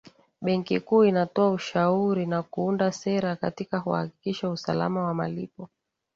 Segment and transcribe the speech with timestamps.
[0.41, 5.69] benki kuu inatoa ushauri na kuunda sera katika kuhakikisha usalama wa malipo